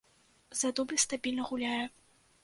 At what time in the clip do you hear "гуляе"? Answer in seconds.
1.51-1.85